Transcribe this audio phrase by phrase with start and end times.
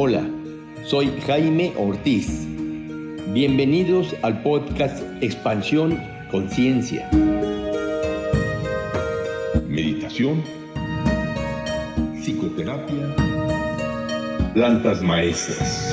[0.00, 0.24] Hola,
[0.84, 2.46] soy Jaime Ortiz.
[3.32, 5.98] Bienvenidos al podcast Expansión
[6.30, 7.10] Conciencia.
[9.66, 10.40] Meditación,
[12.22, 13.16] psicoterapia,
[14.54, 15.92] plantas maestras.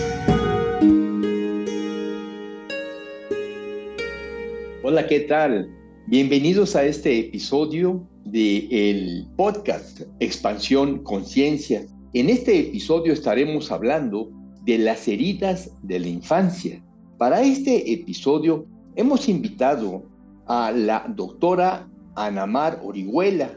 [4.84, 5.68] Hola, ¿qué tal?
[6.06, 11.88] Bienvenidos a este episodio del el podcast Expansión Conciencia.
[12.16, 14.32] En este episodio estaremos hablando
[14.64, 16.82] de las heridas de la infancia.
[17.18, 18.66] Para este episodio
[18.96, 20.06] hemos invitado
[20.48, 23.50] a la doctora Anamar Orihuela,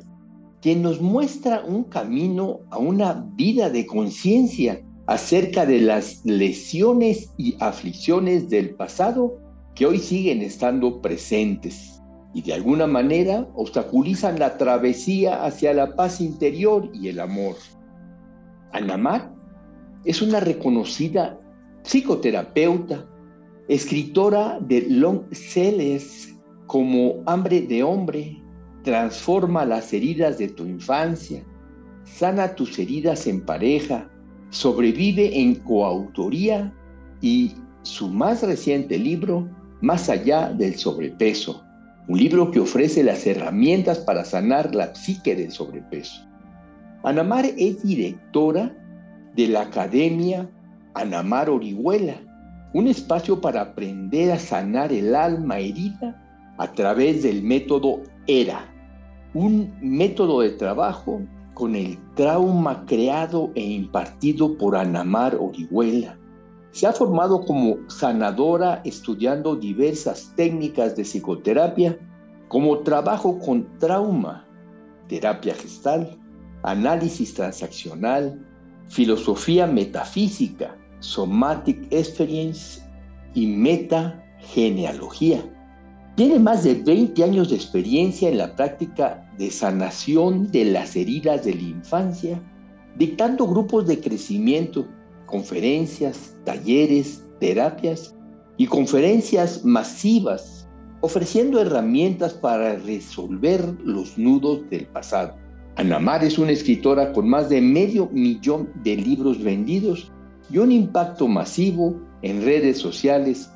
[0.60, 7.54] quien nos muestra un camino a una vida de conciencia acerca de las lesiones y
[7.60, 9.38] aflicciones del pasado
[9.76, 12.02] que hoy siguen estando presentes
[12.34, 17.54] y de alguna manera obstaculizan la travesía hacia la paz interior y el amor.
[18.72, 19.32] Anamar
[20.04, 21.38] es una reconocida
[21.82, 23.06] psicoterapeuta,
[23.68, 26.34] escritora de long sellers
[26.66, 28.42] como Hambre de Hombre,
[28.84, 31.44] Transforma las heridas de tu infancia,
[32.04, 34.08] Sana tus heridas en pareja,
[34.50, 36.72] Sobrevive en coautoría
[37.20, 39.48] y su más reciente libro,
[39.80, 41.62] Más allá del sobrepeso,
[42.06, 46.27] un libro que ofrece las herramientas para sanar la psique del sobrepeso.
[47.08, 48.70] Anamar es directora
[49.34, 50.46] de la Academia
[50.92, 52.16] Anamar Orihuela,
[52.74, 56.22] un espacio para aprender a sanar el alma herida
[56.58, 58.60] a través del método ERA,
[59.32, 61.22] un método de trabajo
[61.54, 66.14] con el trauma creado e impartido por Anamar Orihuela.
[66.72, 71.98] Se ha formado como sanadora estudiando diversas técnicas de psicoterapia
[72.48, 74.46] como trabajo con trauma,
[75.08, 76.18] terapia gestal,
[76.70, 78.38] análisis transaccional,
[78.88, 82.80] filosofía metafísica, somatic experience
[83.34, 85.44] y metagenealogía.
[86.16, 91.44] Tiene más de 20 años de experiencia en la práctica de sanación de las heridas
[91.44, 92.42] de la infancia,
[92.96, 94.86] dictando grupos de crecimiento,
[95.26, 98.16] conferencias, talleres, terapias
[98.56, 100.66] y conferencias masivas,
[101.00, 105.36] ofreciendo herramientas para resolver los nudos del pasado.
[105.78, 110.10] Anamar es una escritora con más de medio millón de libros vendidos
[110.50, 113.48] y un impacto masivo en redes sociales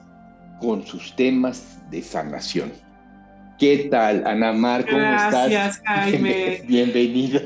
[0.60, 2.70] con sus temas de sanación.
[3.58, 4.86] ¿Qué tal, Anamar?
[4.86, 5.50] ¿Cómo estás?
[5.50, 6.62] Gracias, Jaime.
[6.68, 7.40] Bienvenida.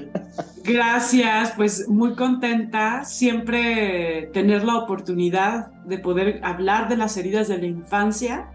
[0.62, 3.02] Gracias, pues muy contenta.
[3.06, 8.50] Siempre tener la oportunidad de poder hablar de las heridas de la infancia,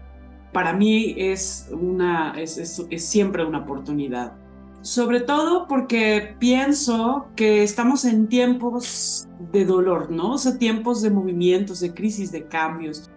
[0.52, 4.34] para mí es, una, es, es siempre una oportunidad
[4.82, 10.32] sobre todo porque pienso que estamos en tiempos de dolor, ¿no?
[10.32, 13.10] O sea, tiempos de movimientos, de crisis, de cambios,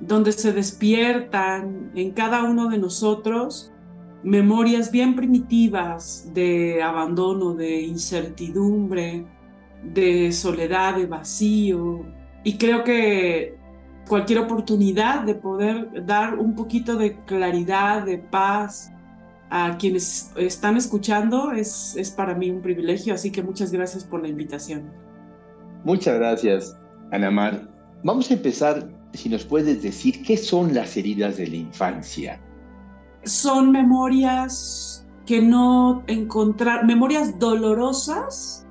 [0.00, 3.72] donde se despiertan en cada uno de nosotros
[4.24, 9.24] memorias bien primitivas de abandono, de incertidumbre,
[9.82, 12.04] de soledad, de vacío.
[12.44, 13.56] Y creo que
[14.08, 18.92] cualquier oportunidad de poder dar un poquito de claridad, de paz,
[19.54, 24.22] a quienes están escuchando es, es para mí un privilegio, así que muchas gracias por
[24.22, 24.90] la invitación.
[25.84, 26.74] Muchas gracias,
[27.10, 27.68] Anamar.
[28.02, 32.40] Vamos a empezar, si nos puedes decir, ¿qué son las heridas de la infancia?
[33.24, 38.66] Son memorias que no encontrar, memorias dolorosas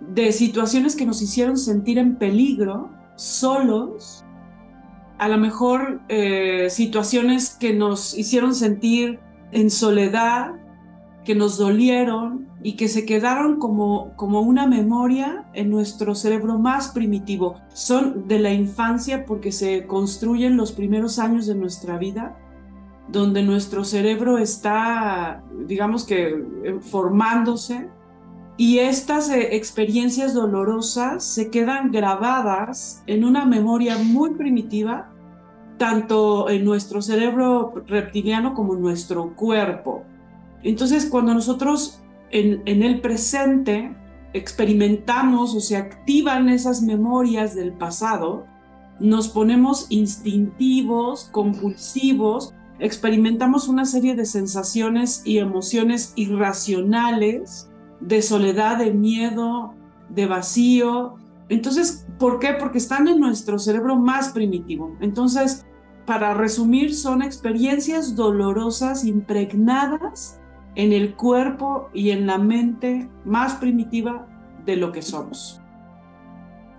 [0.00, 4.24] de situaciones que nos hicieron sentir en peligro, solos,
[5.18, 9.18] a lo mejor eh, situaciones que nos hicieron sentir
[9.52, 10.52] en soledad,
[11.24, 16.88] que nos dolieron y que se quedaron como, como una memoria en nuestro cerebro más
[16.88, 17.60] primitivo.
[17.72, 22.36] Son de la infancia porque se construyen los primeros años de nuestra vida,
[23.08, 27.88] donde nuestro cerebro está, digamos que, eh, formándose.
[28.56, 35.13] Y estas eh, experiencias dolorosas se quedan grabadas en una memoria muy primitiva
[35.84, 40.02] tanto en nuestro cerebro reptiliano como en nuestro cuerpo.
[40.62, 42.00] Entonces, cuando nosotros
[42.30, 43.94] en, el presente
[44.32, 48.46] experimentamos o se activan esas memorias del pasado,
[48.98, 57.68] nos ponemos instintivos, compulsivos, experimentamos una serie de sensaciones y emociones irracionales,
[58.00, 59.74] de soledad, de miedo,
[60.08, 61.16] de vacío,
[61.50, 62.54] entonces, ¿por qué?
[62.58, 64.96] Porque están en nuestro cerebro más primitivo.
[65.00, 65.66] Entonces,
[66.06, 70.40] para resumir, son experiencias dolorosas impregnadas
[70.74, 74.26] en el cuerpo y en la mente más primitiva
[74.66, 75.60] de lo que somos.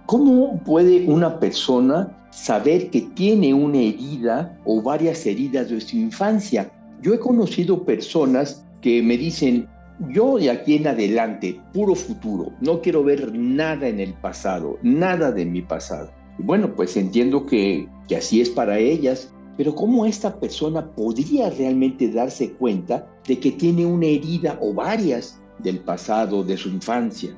[0.06, 6.72] ¿Cómo puede una persona saber que tiene una herida o varias heridas de su infancia?
[7.02, 9.68] Yo he conocido personas que me dicen,
[10.10, 15.32] yo de aquí en adelante, puro futuro, no quiero ver nada en el pasado, nada
[15.32, 16.12] de mi pasado.
[16.38, 22.10] Bueno, pues entiendo que, que así es para ellas, pero ¿cómo esta persona podría realmente
[22.10, 27.36] darse cuenta de que tiene una herida o varias del pasado, de su infancia?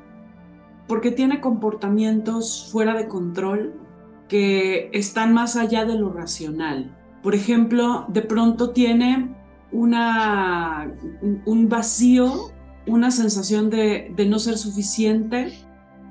[0.88, 3.74] Porque tiene comportamientos fuera de control
[4.28, 6.96] que están más allá de lo racional.
[7.22, 9.36] Por ejemplo, de pronto tiene
[9.72, 10.92] una,
[11.46, 12.52] un vacío,
[12.88, 15.54] una sensación de, de no ser suficiente,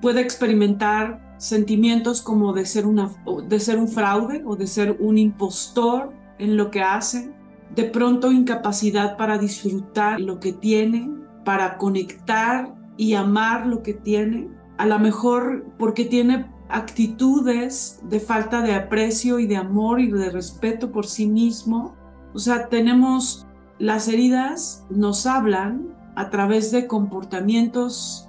[0.00, 3.10] puede experimentar sentimientos como de ser, una,
[3.46, 7.32] de ser un fraude o de ser un impostor en lo que hace,
[7.75, 11.10] de pronto incapacidad para disfrutar lo que tiene,
[11.44, 14.48] para conectar y amar lo que tiene,
[14.78, 20.31] a lo mejor porque tiene actitudes de falta de aprecio y de amor y de
[20.31, 21.94] respeto por sí mismo.
[22.34, 23.46] O sea, tenemos
[23.78, 28.25] las heridas, nos hablan a través de comportamientos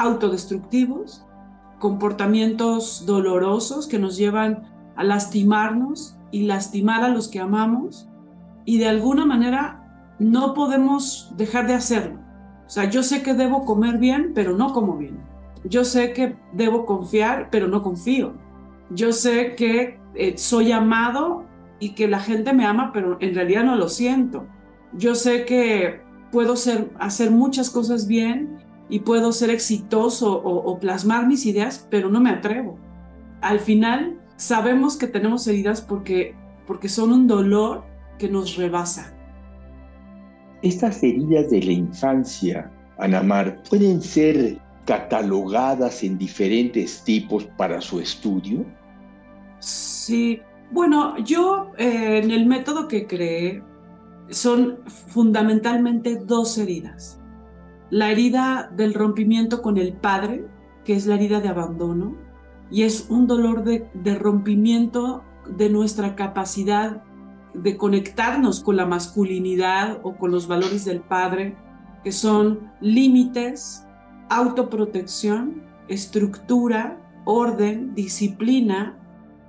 [0.00, 1.24] autodestructivos
[1.80, 8.06] comportamientos dolorosos que nos llevan a lastimarnos y lastimar a los que amamos
[8.64, 12.20] y de alguna manera no podemos dejar de hacerlo.
[12.66, 15.18] O sea, yo sé que debo comer bien, pero no como bien.
[15.64, 18.34] Yo sé que debo confiar, pero no confío.
[18.90, 21.46] Yo sé que eh, soy amado
[21.80, 24.46] y que la gente me ama, pero en realidad no lo siento.
[24.92, 28.58] Yo sé que puedo ser, hacer muchas cosas bien
[28.90, 32.76] y puedo ser exitoso o, plasmar mis ideas, pero no me atrevo.
[33.40, 36.34] Al final, sabemos que tenemos heridas porque,
[36.66, 37.84] porque son un dolor
[38.18, 39.14] que nos rebasa.
[40.62, 48.66] Estas heridas de la infancia, Anamar, pueden ser catalogadas en diferentes tipos para su estudio?
[49.60, 50.40] Sí,
[50.72, 53.62] bueno, yo eh, en el método que creé
[54.30, 57.19] son fundamentalmente dos heridas
[57.90, 60.46] la herida del rompimiento con el padre,
[60.84, 62.16] que es la herida de abandono,
[62.70, 65.24] y es un dolor de, rompimiento
[65.56, 67.02] de nuestra capacidad
[67.52, 71.56] de conectarnos con la masculinidad o con los valores del padre,
[72.04, 73.84] que son límites,
[74.28, 78.96] autoprotección, estructura, orden, disciplina,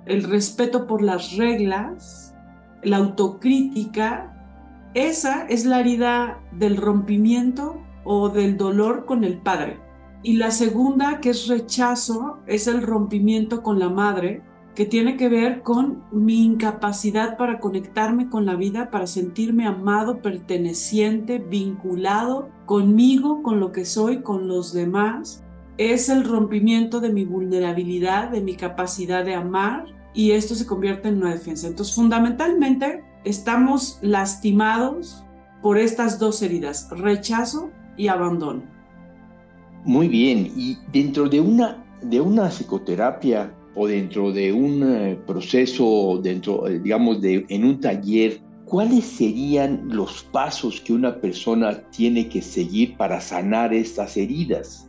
[0.04, 2.34] el respeto por las reglas,
[2.82, 4.90] la autocrítica.
[4.94, 9.80] Esa es la herida del rompimiento o del dolor con el padre.
[10.22, 14.42] Y la segunda, que es rechazo, es el rompimiento con la madre,
[14.74, 20.22] que tiene que ver con mi incapacidad para conectarme con la vida, para sentirme amado,
[20.22, 25.42] perteneciente, vinculado conmigo, con lo que soy, con los demás.
[25.76, 31.08] Es el rompimiento de mi vulnerabilidad, de mi capacidad de amar, y esto se convierte
[31.08, 31.66] en una defensa.
[31.66, 35.24] Entonces, fundamentalmente, estamos lastimados
[35.60, 38.62] por estas dos heridas, rechazo y abandono.
[39.84, 46.20] Muy bien, y dentro de una, de una psicoterapia o dentro de un eh, proceso,
[46.22, 52.28] dentro, eh, digamos, de, en un taller, ¿cuáles serían los pasos que una persona tiene
[52.28, 54.88] que seguir para sanar estas heridas?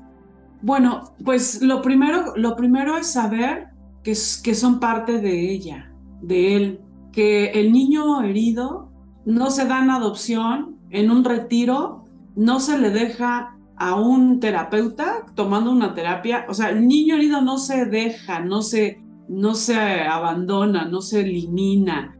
[0.61, 3.69] Bueno, pues lo primero, lo primero es saber
[4.03, 5.91] que, que son parte de ella,
[6.21, 6.81] de él,
[7.11, 8.91] que el niño herido
[9.25, 12.02] no se da en adopción en un retiro
[12.35, 17.41] no se le deja a un terapeuta tomando una terapia, o sea, el niño herido
[17.41, 22.17] no se deja, no se, no se abandona, no se elimina,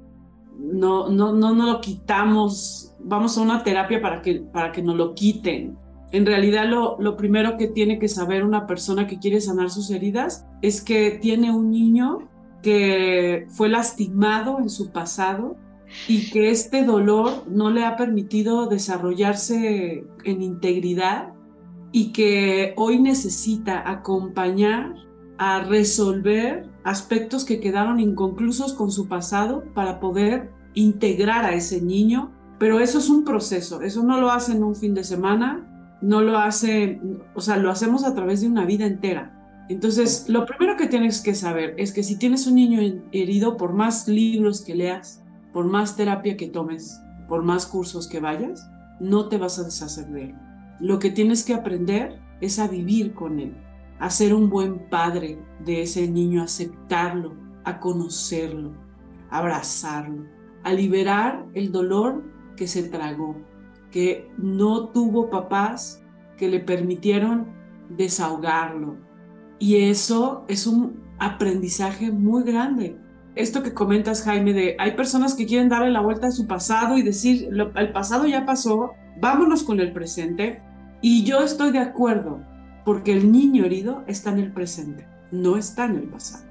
[0.58, 4.96] no, no, no, no lo quitamos, vamos a una terapia para que, para que nos
[4.96, 5.78] lo quiten.
[6.12, 9.90] En realidad lo, lo primero que tiene que saber una persona que quiere sanar sus
[9.90, 12.30] heridas es que tiene un niño
[12.62, 15.58] que fue lastimado en su pasado
[16.08, 21.34] y que este dolor no le ha permitido desarrollarse en integridad
[21.92, 24.96] y que hoy necesita acompañar
[25.38, 32.32] a resolver aspectos que quedaron inconclusos con su pasado para poder integrar a ese niño.
[32.60, 36.22] Pero eso es un proceso, eso no lo hace en un fin de semana, no
[36.22, 37.00] lo hace,
[37.36, 39.40] o sea, lo hacemos a través de una vida entera.
[39.70, 42.80] Entonces, lo primero que tienes que saber es que si tienes un niño
[43.12, 45.23] herido, por más libros que leas,
[45.54, 48.70] por más terapia que tomes, por más cursos que vayas,
[49.00, 50.36] no te vas a deshacer de él.
[50.80, 53.56] Lo que tienes que aprender es a vivir con él,
[54.00, 58.74] a ser un buen padre de ese niño, a aceptarlo, a conocerlo,
[59.30, 60.26] a abrazarlo,
[60.64, 62.24] a liberar el dolor
[62.58, 63.38] que se tragó,
[63.92, 66.04] que no tuvo papás
[66.38, 67.48] que le permitieron
[67.90, 68.98] desahogarlo.
[69.60, 73.00] Y eso es un aprendizaje muy grande.
[73.36, 76.98] Esto que comentas, Jaime, de hay personas que quieren darle la vuelta a su pasado
[76.98, 80.62] y decir, el pasado ya pasó, vámonos con el presente.
[81.02, 82.42] Y yo estoy de acuerdo,
[82.86, 86.46] porque el niño herido está en el presente, no está en el pasado.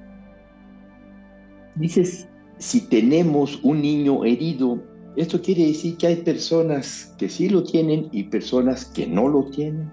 [1.75, 4.83] Dices, si tenemos un niño herido,
[5.15, 9.45] esto quiere decir que hay personas que sí lo tienen y personas que no lo
[9.45, 9.91] tienen.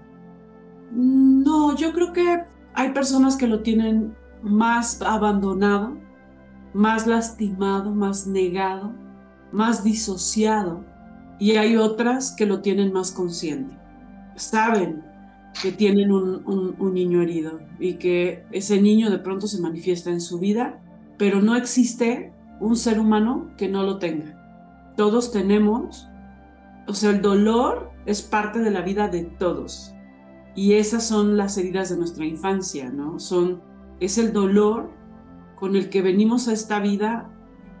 [0.91, 2.43] No, yo creo que
[2.73, 5.97] hay personas que lo tienen más abandonado,
[6.73, 8.91] más lastimado, más negado,
[9.51, 10.83] más disociado.
[11.39, 13.75] Y hay otras que lo tienen más consciente.
[14.35, 15.03] Saben
[15.61, 20.21] que tienen un, un, niño herido y que ese niño de pronto se manifiesta en
[20.21, 20.79] su vida,
[21.17, 24.93] pero no existe un ser humano que no lo tenga.
[24.95, 26.07] Todos tenemos,
[26.87, 29.93] o sea, el dolor es parte de la vida de todos.
[30.55, 33.19] Y esas son las heridas de nuestra infancia, ¿no?
[33.19, 33.61] Son,
[33.99, 34.91] es el dolor
[35.61, 37.29] con el que venimos a esta vida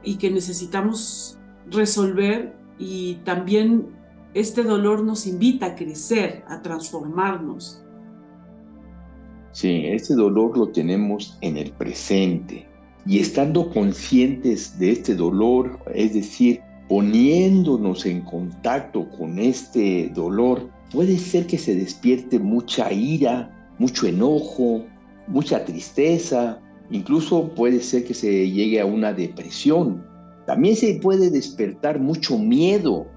[0.03, 1.39] y que necesitamos
[1.71, 3.87] resolver y también
[4.35, 7.83] este dolor nos invita a crecer, a transformarnos.
[9.53, 12.67] Sí, este dolor lo tenemos en el presente
[13.07, 21.17] y estando conscientes de este dolor, es decir, poniéndonos en contacto con este dolor, puede
[21.17, 24.85] ser que se despierte mucha ira, mucho enojo,
[25.27, 30.05] mucha tristeza, incluso puede ser que se llegue a una depresión.
[30.45, 33.07] También se puede despertar mucho miedo.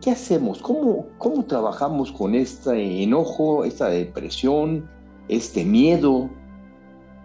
[0.00, 0.58] ¿Qué hacemos?
[0.58, 4.88] ¿Cómo, cómo trabajamos con este enojo, esta depresión,
[5.28, 6.28] este miedo?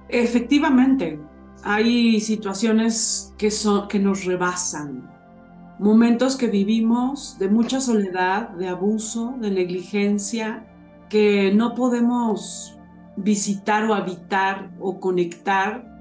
[0.09, 1.19] Efectivamente,
[1.63, 5.09] hay situaciones que, son, que nos rebasan,
[5.79, 10.65] momentos que vivimos de mucha soledad, de abuso, de negligencia,
[11.09, 12.77] que no podemos
[13.17, 15.97] visitar o habitar o conectar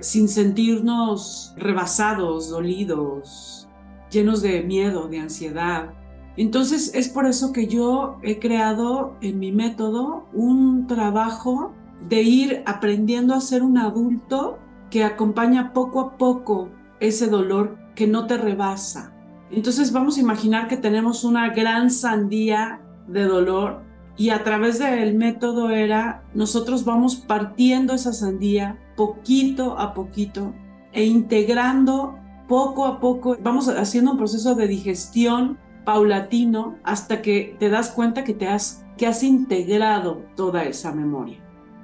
[0.00, 3.68] sin sentirnos rebasados, dolidos,
[4.10, 5.94] llenos de miedo, de ansiedad.
[6.36, 11.72] Entonces es por eso que yo he creado en mi método un trabajo
[12.08, 14.58] de ir aprendiendo a ser un adulto
[14.90, 19.14] que acompaña poco a poco ese dolor que no te rebasa.
[19.50, 23.82] Entonces vamos a imaginar que tenemos una gran sandía de dolor
[24.16, 30.52] y a través del método era nosotros vamos partiendo esa sandía poquito a poquito
[30.92, 37.70] e integrando poco a poco, vamos haciendo un proceso de digestión paulatino hasta que te
[37.70, 41.38] das cuenta que te has que has integrado toda esa memoria.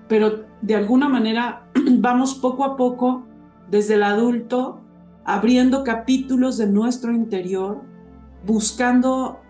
[0.06, 1.66] Pero de alguna manera
[1.99, 3.25] vamos poco a poco
[3.71, 4.83] desde el adulto
[5.25, 7.80] abriendo capítulos de nuestro interior,
[8.45, 9.40] buscando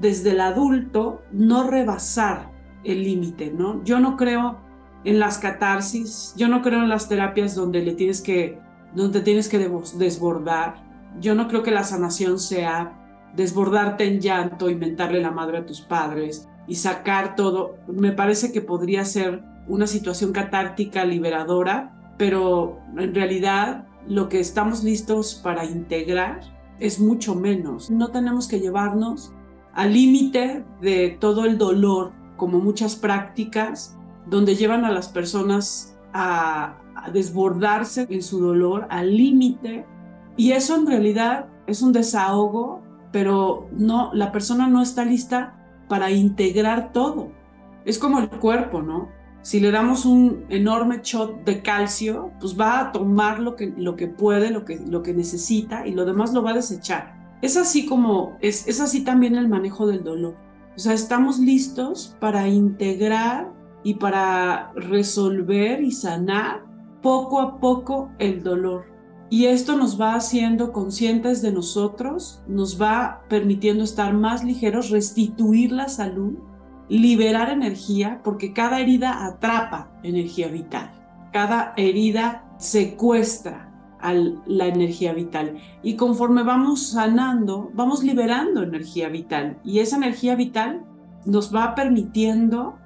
[0.00, 2.50] desde el adulto no rebasar
[2.84, 3.82] el límite, ¿no?
[3.84, 4.58] Yo no creo
[5.04, 8.58] en las catarsis, yo no creo en las terapias donde le tienes que
[8.94, 10.84] donde tienes que desbordar.
[11.20, 15.80] Yo no creo que la sanación sea desbordarte en llanto, inventarle la madre a tus
[15.80, 17.76] padres y sacar todo.
[17.88, 24.84] Me parece que podría ser una situación catártica liberadora, pero en realidad lo que estamos
[24.84, 26.40] listos para integrar
[26.78, 27.90] es mucho menos.
[27.90, 29.32] No tenemos que llevarnos
[29.74, 36.80] al límite de todo el dolor, como muchas prácticas donde llevan a las personas a,
[37.12, 39.84] desbordarse en su dolor al límite.
[40.38, 45.54] Y eso en realidad es un desahogo, pero no, la persona no está lista
[45.86, 47.30] para integrar todo.
[47.84, 49.10] Es como el cuerpo, ¿no?
[49.42, 53.96] Si le damos un enorme shot de calcio, pues va a tomar lo que, lo
[53.96, 57.23] que puede, lo que, lo que necesita y lo demás lo va a desechar.
[57.44, 60.34] Es así como, es, es así también el manejo del dolor.
[60.74, 66.64] O sea, estamos listos para integrar y para resolver y sanar
[67.02, 68.86] poco a poco el dolor.
[69.28, 75.70] Y esto nos va haciendo conscientes de nosotros, nos va permitiendo estar más ligeros, restituir
[75.70, 76.38] la salud
[76.88, 80.90] liberar energía porque cada herida atrapa energía vital.
[81.30, 83.73] Cada herida secuestra
[84.12, 85.58] la energía vital.
[85.82, 89.58] Y conforme vamos sanando, vamos liberando energía vital.
[89.64, 90.84] Y esa energía vital
[91.24, 92.76] nos va permitiendo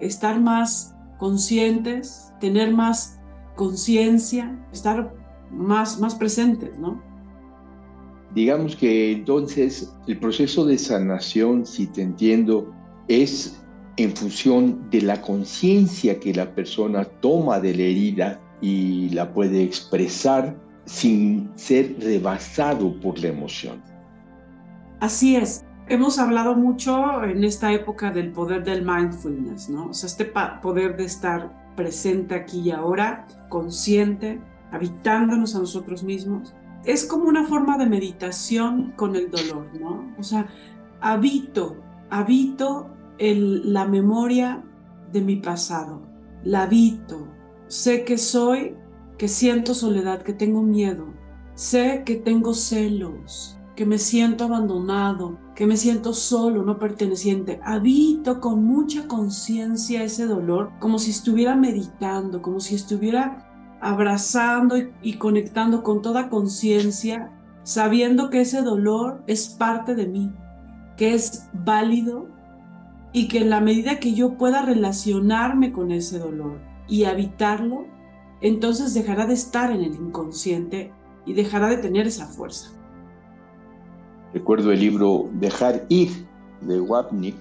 [0.00, 3.18] estar más conscientes, tener más
[3.54, 5.14] conciencia, estar
[5.50, 7.02] más, más presentes, ¿no?
[8.34, 12.70] Digamos que entonces el proceso de sanación, si te entiendo,
[13.08, 13.62] es
[13.96, 19.62] en función de la conciencia que la persona toma de la herida y la puede
[19.62, 20.54] expresar
[20.86, 23.82] sin ser rebasado por la emoción.
[25.00, 25.64] Así es.
[25.88, 29.90] Hemos hablado mucho en esta época del poder del mindfulness, ¿no?
[29.90, 34.40] O sea, este poder de estar presente aquí y ahora, consciente,
[34.72, 36.54] habitándonos a nosotros mismos.
[36.84, 40.12] Es como una forma de meditación con el dolor, ¿no?
[40.18, 40.48] O sea,
[41.00, 41.76] habito,
[42.10, 44.64] habito el, la memoria
[45.12, 46.02] de mi pasado,
[46.42, 47.28] la habito,
[47.68, 48.76] sé que soy,
[49.18, 51.06] que siento soledad, que tengo miedo,
[51.54, 57.60] sé que tengo celos, que me siento abandonado, que me siento solo, no perteneciente.
[57.62, 63.46] Habito con mucha conciencia ese dolor, como si estuviera meditando, como si estuviera
[63.80, 67.30] abrazando y, conectando con toda conciencia,
[67.62, 70.32] sabiendo que ese dolor es parte de mí,
[70.96, 72.28] que es válido
[73.12, 77.86] y que en la medida que yo pueda relacionarme con ese dolor y habitarlo,
[78.40, 80.92] entonces dejará de estar en el inconsciente
[81.24, 82.70] y dejará de tener esa fuerza.
[84.32, 86.10] Recuerdo el libro Dejar ir
[86.60, 87.36] de Wapnick,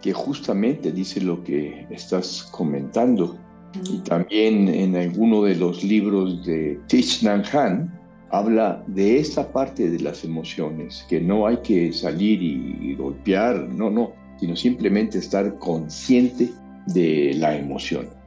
[0.00, 3.36] que justamente dice lo que estás comentando.
[3.84, 7.90] Y también en alguno de los libros de Thich Nhat Hanh
[8.30, 13.90] habla de esta parte de las emociones, que no hay que salir y golpear, no,
[13.90, 16.50] no, sino simplemente estar consciente
[16.86, 18.19] de la emoción.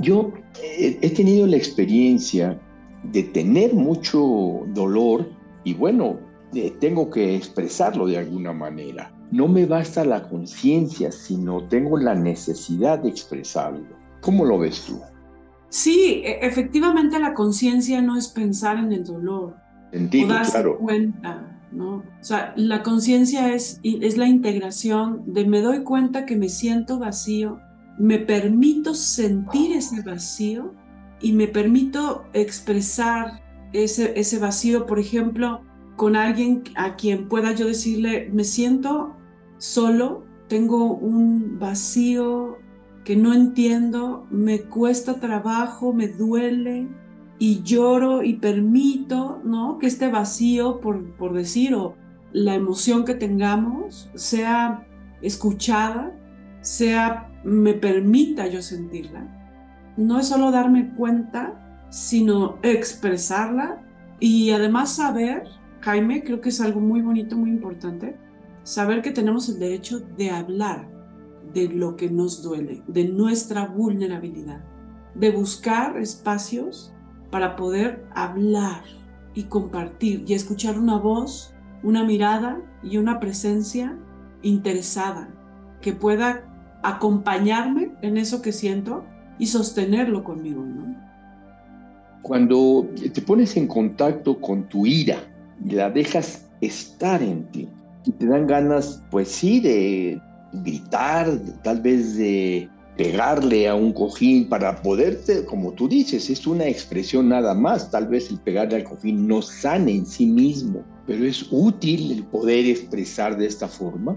[0.00, 0.32] Yo
[0.62, 2.58] he tenido la experiencia
[3.12, 5.28] de tener mucho dolor
[5.64, 6.18] y bueno,
[6.80, 9.12] tengo que expresarlo de alguna manera.
[9.30, 13.86] No me basta la conciencia, sino tengo la necesidad de expresarlo.
[14.20, 15.00] ¿Cómo lo ves tú?
[15.70, 19.56] Sí, e, efectivamente la conciencia no es pensar en el dolor.
[19.90, 20.78] Entiendo, o darse claro.
[20.78, 21.96] cuenta, ¿no?
[21.96, 26.98] O sea, la conciencia es, es la integración de me doy cuenta que me siento
[26.98, 27.58] vacío,
[27.98, 30.74] me permito sentir ese vacío
[31.20, 35.62] y me permito expresar ese, ese vacío, por ejemplo,
[35.96, 39.14] con alguien a quien pueda yo decirle, me siento
[39.58, 42.58] solo, tengo un vacío
[43.04, 46.88] que no entiendo, me cuesta trabajo, me duele
[47.38, 49.78] y lloro y permito, ¿no?
[49.78, 51.96] Que este vacío, por, por decir, o
[52.32, 54.86] la emoción que tengamos, sea
[55.22, 56.16] escuchada,
[56.60, 59.26] sea, me permita yo sentirla.
[59.96, 63.82] No es solo darme cuenta, sino expresarla
[64.20, 65.44] y además saber
[65.82, 68.16] Jaime, creo que es algo muy bonito, muy importante,
[68.62, 70.88] saber que tenemos el derecho de hablar
[71.52, 74.64] de lo que nos duele, de nuestra vulnerabilidad,
[75.16, 76.94] de buscar espacios
[77.32, 78.84] para poder hablar
[79.34, 81.52] y compartir y escuchar una voz,
[81.82, 83.98] una mirada y una presencia
[84.42, 85.34] interesada
[85.80, 86.44] que pueda
[86.82, 89.04] acompañarme en eso que siento
[89.38, 90.94] y sostenerlo conmigo, ¿no?
[92.22, 95.18] Cuando te pones en contacto con tu ira,
[95.64, 97.68] la dejas estar en ti.
[98.04, 100.20] Y te dan ganas, pues sí, de
[100.52, 101.28] gritar,
[101.62, 107.28] tal vez de pegarle a un cojín para poderte, como tú dices, es una expresión
[107.28, 107.90] nada más.
[107.90, 112.24] Tal vez el pegarle al cojín no sane en sí mismo, pero es útil el
[112.24, 114.16] poder expresar de esta forma.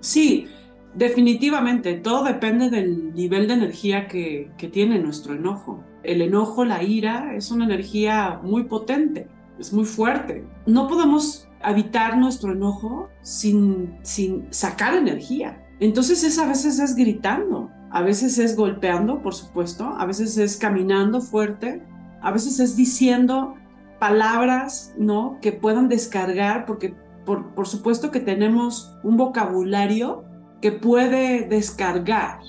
[0.00, 0.48] Sí,
[0.94, 5.82] definitivamente, todo depende del nivel de energía que, tiene nuestro enojo.
[6.02, 9.28] El enojo, la ira, es una energía muy potente
[9.58, 10.44] es muy fuerte.
[10.66, 15.64] No podemos habitar nuestro enojo sin, sin sacar energía.
[15.80, 20.56] Entonces es a veces es gritando, a veces es golpeando, por supuesto, a veces es
[20.56, 21.82] caminando fuerte,
[22.20, 23.54] a veces es diciendo
[23.98, 25.38] palabras, ¿no?
[25.40, 30.24] Que puedan descargar, porque por, por supuesto que tenemos un vocabulario
[30.62, 32.40] que puede descargar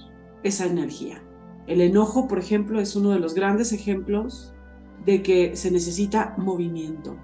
[0.44, 1.22] esa energía.
[1.68, 4.54] El enojo, por ejemplo, es uno de los grandes ejemplos
[5.04, 7.18] de que se necesita movimiento.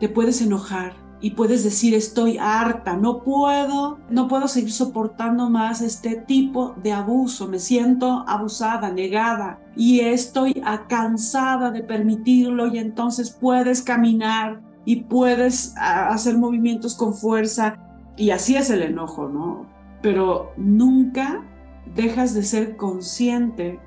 [0.00, 5.80] Te puedes enojar y puedes decir estoy harta, no puedo, no puedo seguir soportando más
[5.80, 13.30] este tipo de abuso, me siento abusada, negada y estoy cansada de permitirlo y entonces
[13.30, 17.78] puedes caminar y puedes hacer movimientos con fuerza
[18.16, 19.71] y así es el enojo, ¿no?
[20.02, 21.44] Pero nunca
[21.94, 23.80] dejas de ser consciente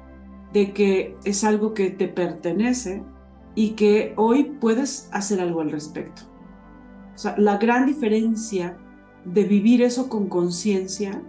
[0.54, 3.04] de que es algo que te pertenece
[3.56, 6.23] y que hoy puedes hacer algo al respecto.
[7.13, 8.78] O sea, la gran diferencia
[9.23, 11.21] de vivir eso con conciencia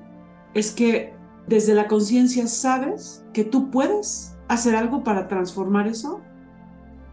[0.54, 1.14] es que
[1.46, 6.20] desde la conciencia sabes que tú puedes hacer algo para transformar eso,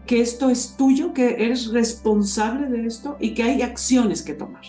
[0.06, 4.62] que esto es tuyo, que eres responsable de esto y que hay acciones que tomar.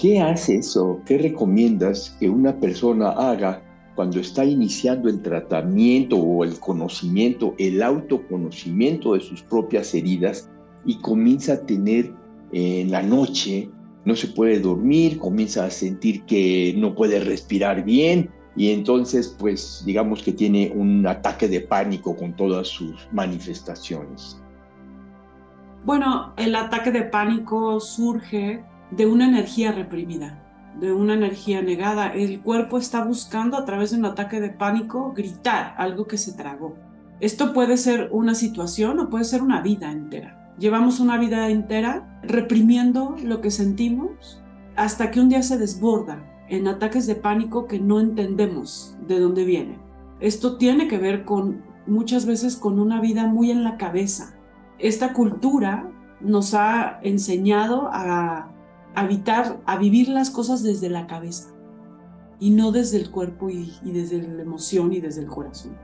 [0.00, 3.62] ¿Qué haces o qué recomiendas que una persona haga
[3.94, 10.50] cuando está iniciando el tratamiento o el conocimiento, el autoconocimiento de sus propias heridas
[10.84, 12.12] y comienza a tener
[12.52, 13.70] en la noche
[14.04, 19.82] no se puede dormir, comienza a sentir que no puede respirar bien y entonces pues
[19.86, 24.40] digamos que tiene un ataque de pánico con todas sus manifestaciones.
[25.84, 30.42] Bueno, el ataque de pánico surge de una energía reprimida,
[30.80, 32.12] de una energía negada.
[32.12, 36.32] El cuerpo está buscando a través de un ataque de pánico gritar algo que se
[36.32, 36.74] tragó.
[37.20, 40.54] Esto puede ser una situación o puede ser una vida entera.
[40.58, 44.42] Llevamos una vida entera reprimiendo lo que sentimos
[44.76, 49.44] hasta que un día se desborda en ataques de pánico que no entendemos de dónde
[49.44, 49.78] viene.
[50.20, 54.34] Esto tiene que ver con muchas veces con una vida muy en la cabeza.
[54.78, 58.50] Esta cultura nos ha enseñado a
[58.96, 61.50] habitar, a vivir las cosas desde la cabeza
[62.40, 65.76] y no desde el cuerpo y, desde la emoción y desde el corazón.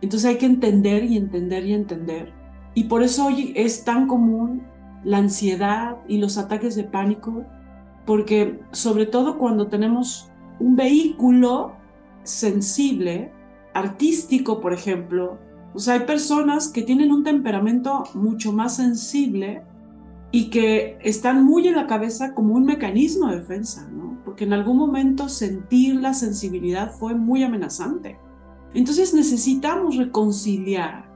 [0.00, 2.32] Entonces hay que entender y entender y entender.
[2.74, 4.62] Y por eso hoy es tan común
[5.04, 7.44] la ansiedad y los ataques de pánico,
[8.04, 10.30] porque sobre todo cuando tenemos
[10.60, 11.72] un vehículo
[12.24, 13.32] sensible,
[13.72, 15.38] artístico, por ejemplo,
[15.74, 19.62] o sea, hay personas que tienen un temperamento mucho más sensible
[20.34, 24.18] y que están muy en la cabeza como un mecanismo de defensa, ¿no?
[24.24, 28.18] Porque en algún momento sentir la sensibilidad fue muy amenazante.
[28.74, 31.08] Entonces necesitamos reconciliar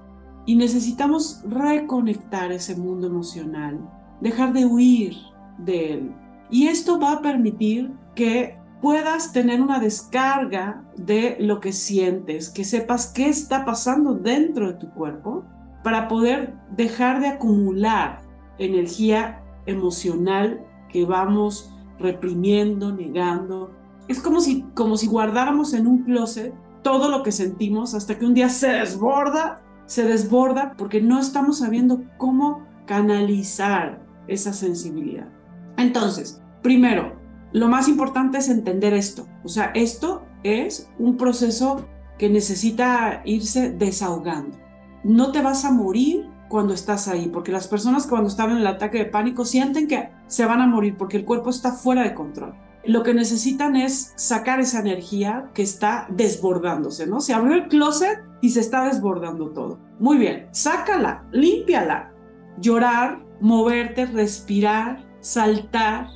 [0.47, 3.81] y necesitamos reconectar ese mundo emocional,
[4.21, 5.17] dejar de huir
[5.59, 6.13] de él.
[6.49, 12.63] Y esto va a permitir que puedas tener una descarga de lo que sientes, que
[12.63, 15.45] sepas qué está pasando dentro de tu cuerpo
[15.83, 18.28] para poder dejar de acumular
[18.59, 23.73] energía emocional que vamos reprimiendo, negando.
[24.09, 28.25] Es como si, como si guardáramos en un closet todo lo que sentimos hasta que
[28.25, 35.29] un día se desborda, se desborda porque no estamos sabiendo cómo canalizar esa sensibilidad.
[35.77, 37.19] Entonces, primero,
[37.53, 39.27] lo más importante es entender esto.
[39.45, 41.87] O sea, esto es un proceso
[42.19, 44.59] que necesita irse desahogando.
[45.05, 48.67] No te vas a morir cuando estás ahí, porque las personas cuando están en el
[48.67, 52.15] ataque de pánico sienten que se van a morir porque el cuerpo está fuera de
[52.15, 52.55] control
[52.89, 57.21] lo que necesitan es sacar esa energía que está desbordándose, ¿no?
[57.21, 59.79] Se abrió el closet y se está desbordando todo.
[59.99, 62.13] Muy bien, sácala, límpiala.
[62.59, 66.09] Llorar, moverte, respirar, saltar,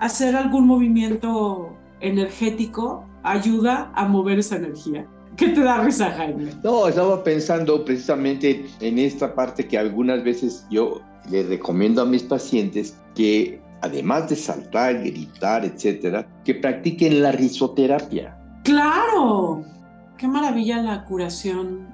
[0.00, 5.06] hacer algún movimiento energético ayuda a mover esa energía.
[5.40, 6.52] ¿Qué te da risa, Jaime?
[6.62, 11.00] No, estaba pensando precisamente en esta parte que algunas veces yo
[11.30, 18.36] le recomiendo a mis pacientes que además de saltar, gritar, etcétera, que practiquen la risoterapia.
[18.64, 19.64] ¡Claro!
[20.18, 21.88] Qué maravilla la curación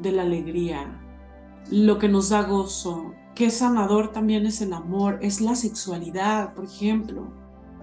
[0.00, 0.98] de la alegría,
[1.70, 3.12] lo que nos da gozo.
[3.34, 7.30] Qué sanador también es el amor, es la sexualidad, por ejemplo.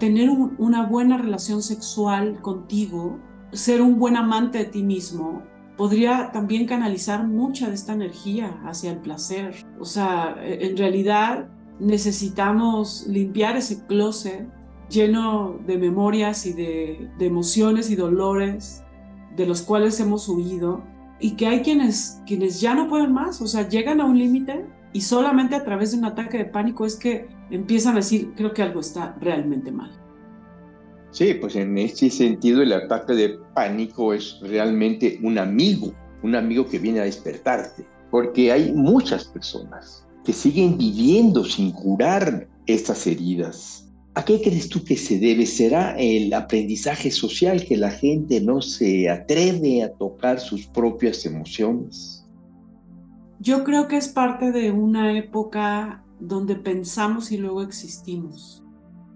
[0.00, 3.20] Tener una buena relación sexual contigo,
[3.54, 5.42] ser un buen amante de ti mismo,
[5.76, 9.54] podría también canalizar mucha de esta energía hacia el placer.
[9.80, 11.48] O sea, en realidad
[11.80, 14.48] necesitamos limpiar ese closet
[14.88, 18.84] lleno de memorias y de, emociones y dolores
[19.36, 20.84] de los cuales hemos huido
[21.18, 24.66] y que hay quienes, quienes ya no pueden más, o sea, llegan a un límite
[24.92, 28.52] y solamente a través de un ataque de pánico es que empiezan a decir, creo
[28.52, 30.03] que algo está realmente mal.
[31.14, 35.92] Sí, pues en este sentido el ataque de pánico es realmente un amigo,
[36.24, 42.48] un amigo que viene a despertarte, porque hay muchas personas que siguen viviendo sin curar
[42.66, 43.88] estas heridas.
[44.16, 45.46] ¿A qué crees tú que se debe?
[45.46, 52.26] ¿Será el aprendizaje social que la gente no se atreve a tocar sus propias emociones?
[53.38, 58.63] Yo creo que es parte de una época donde pensamos y luego existimos.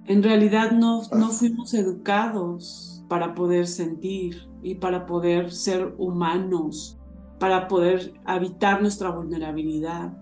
[0.08, 1.30] En realidad no, no ah.
[1.30, 6.98] fuimos educados para poder sentir y para poder ser humanos,
[7.38, 10.12] para poder habitar nuestra vulnerabilidad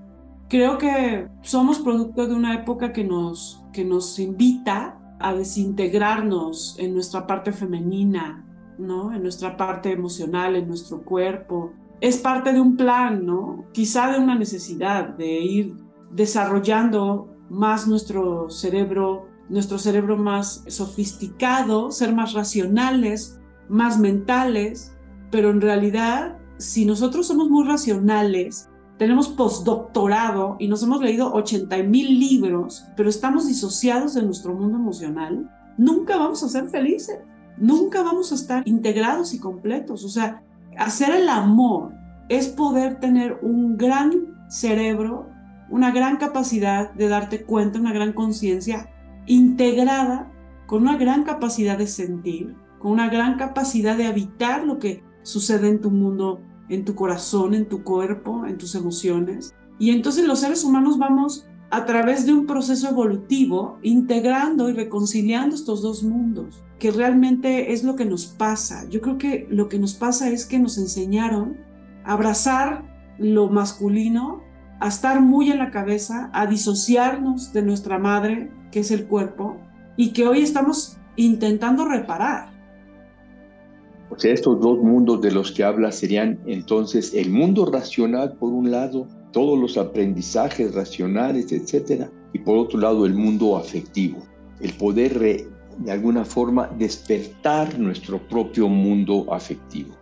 [0.48, 6.94] creo que somos producto de una época que nos, que nos invita a desintegrarnos en
[6.94, 8.44] nuestra parte femenina,
[8.78, 9.12] ¿no?
[9.12, 11.72] En nuestra parte emocional, en nuestro cuerpo.
[12.00, 13.64] Es parte de un plan, ¿no?
[13.72, 15.74] Quizá de una necesidad de ir
[16.10, 24.92] desarrollando más nuestro cerebro, nuestro cerebro más sofisticado, ser más racionales, más mentales,
[25.30, 31.76] pero en realidad, si nosotros somos muy racionales, tenemos postdoctorado y nos hemos leído 80
[31.82, 37.18] mil libros, pero estamos disociados de nuestro mundo emocional, nunca vamos a ser felices,
[37.58, 40.04] nunca vamos a estar integrados y completos.
[40.04, 40.42] O sea,
[40.78, 41.92] hacer el amor
[42.28, 44.12] es poder tener un gran
[44.48, 45.28] cerebro,
[45.68, 48.88] una gran capacidad de darte cuenta, una gran conciencia
[49.26, 50.32] integrada
[50.66, 55.68] con una gran capacidad de sentir, con una gran capacidad de habitar lo que sucede
[55.68, 59.54] en tu mundo, en tu corazón, en tu cuerpo, en tus emociones.
[59.78, 65.54] Y entonces los seres humanos vamos a través de un proceso evolutivo integrando y reconciliando
[65.56, 68.88] estos dos mundos, que realmente es lo que nos pasa.
[68.88, 71.56] Yo creo que lo que nos pasa es que nos enseñaron
[72.04, 72.84] a abrazar
[73.18, 74.42] lo masculino,
[74.80, 79.56] a estar muy en la cabeza, a disociarnos de nuestra madre, que es el cuerpo,
[79.96, 82.50] y que hoy estamos intentando reparar.
[84.10, 88.52] O sea, estos dos mundos de los que habla serían entonces el mundo racional por
[88.52, 94.18] un lado, todos los aprendizajes racionales, etcétera, y por otro lado el mundo afectivo,
[94.60, 99.94] el poder de alguna forma despertar nuestro propio mundo afectivo.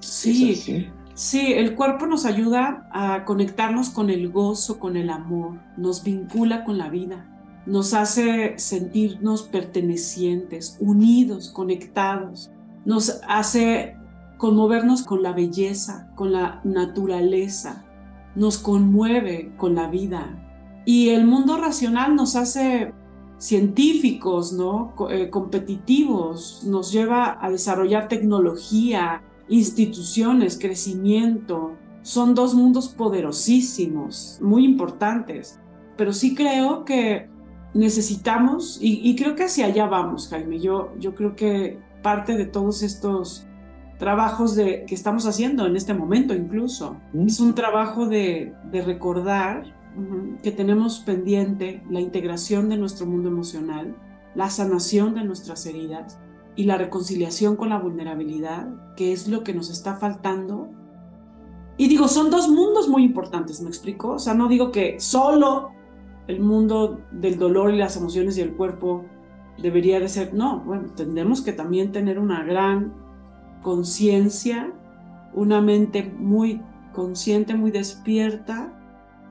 [0.00, 0.88] Sí,
[1.20, 6.64] sí, el cuerpo nos ayuda a conectarnos con el gozo, con el amor, nos vincula
[6.64, 7.30] con la vida
[7.66, 12.50] nos hace sentirnos pertenecientes, unidos, conectados,
[12.84, 13.96] nos hace
[14.38, 17.84] conmovernos con la belleza, con la naturaleza,
[18.34, 20.82] nos conmueve con la vida.
[20.86, 22.92] Y el mundo racional nos hace
[23.36, 24.94] científicos, ¿no?
[25.10, 31.76] Eh, competitivos, nos lleva a desarrollar tecnología, instituciones, crecimiento.
[32.02, 35.58] Son dos mundos poderosísimos, muy importantes.
[35.96, 37.28] Pero sí creo que
[37.74, 42.82] necesitamos, y, creo que hacia allá vamos, Jaime, yo, yo creo que parte de todos
[42.82, 43.46] estos
[43.98, 49.76] trabajos de, que estamos haciendo en este momento incluso, es un trabajo de, de recordar
[50.42, 53.94] que tenemos pendiente la integración de nuestro mundo emocional,
[54.34, 56.18] la sanación de nuestras heridas
[56.56, 60.68] y la reconciliación con la vulnerabilidad, que es lo que nos está faltando.
[61.76, 64.12] Y digo, son dos mundos muy importantes, ¿me explico?
[64.12, 65.70] O sea, no digo que solo
[66.26, 69.04] el mundo del dolor y las emociones y el cuerpo
[69.58, 72.92] debería de ser, no, bueno, tendremos que también tener una gran
[73.62, 74.72] conciencia,
[75.34, 76.60] una mente muy
[76.92, 78.72] consciente, muy despierta,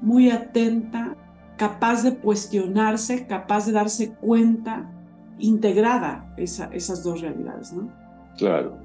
[0.02, 1.16] muy atenta,
[1.58, 4.90] capaz de cuestionarse, capaz de darse cuenta,
[5.40, 7.90] integrada esas dos realidades, ¿no?
[8.38, 8.78] Claro.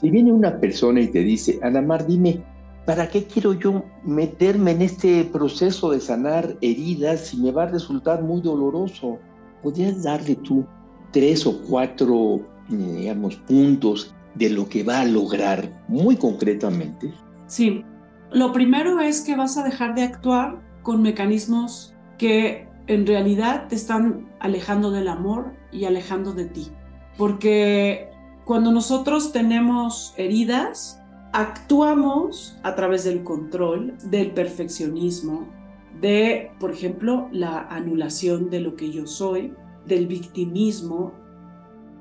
[0.00, 2.42] Si viene una persona y te dice, Ana Mar, dime,
[2.86, 7.66] ¿para qué quiero yo meterme en este proceso de sanar heridas si me va a
[7.66, 9.18] resultar muy doloroso?
[9.62, 10.64] ¿Podrías darle tú
[11.10, 17.12] tres o cuatro, digamos, puntos de lo que va a lograr muy concretamente?
[17.46, 17.84] Sí.
[18.30, 23.76] Lo primero es que vas a dejar de actuar con mecanismos que en realidad te
[23.76, 26.68] están alejando del amor y alejando de ti.
[27.16, 28.10] Porque
[28.44, 31.00] cuando nosotros tenemos heridas,
[31.32, 35.46] actuamos a través del control, del perfeccionismo,
[36.00, 39.52] de, por ejemplo, la anulación de lo que yo soy,
[39.86, 41.12] del victimismo.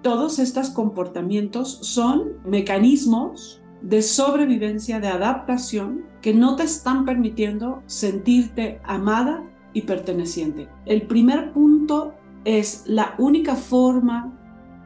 [0.02, 8.80] Todos estos comportamientos son mecanismos de sobrevivencia, de adaptación, que no te están permitiendo sentirte
[8.84, 9.44] amada
[9.82, 10.68] perteneciente.
[10.86, 12.14] El primer punto
[12.46, 14.34] es la única forma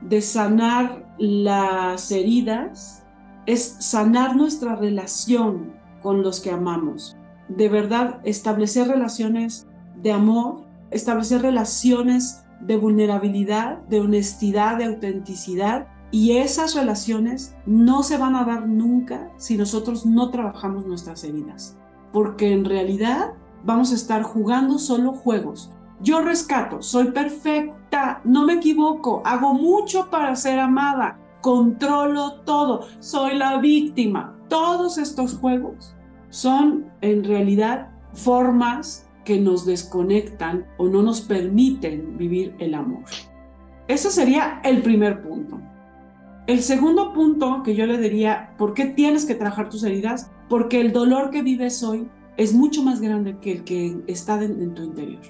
[0.01, 3.01] de sanar las heridas
[3.45, 7.17] es sanar nuestra relación con los que amamos.
[7.47, 9.67] De verdad, establecer relaciones
[10.01, 15.87] de amor, establecer relaciones de vulnerabilidad, de honestidad, de autenticidad.
[16.11, 21.77] Y esas relaciones no se van a dar nunca si nosotros no trabajamos nuestras heridas.
[22.11, 25.71] Porque en realidad vamos a estar jugando solo juegos.
[26.01, 33.37] Yo rescato, soy perfecta, no me equivoco, hago mucho para ser amada, controlo todo, soy
[33.37, 34.35] la víctima.
[34.47, 35.95] Todos estos juegos
[36.29, 43.03] son en realidad formas que nos desconectan o no nos permiten vivir el amor.
[43.87, 45.59] Ese sería el primer punto.
[46.47, 50.31] El segundo punto que yo le diría, ¿por qué tienes que trabajar tus heridas?
[50.49, 54.73] Porque el dolor que vives hoy es mucho más grande que el que está en,
[54.73, 55.21] tu interior.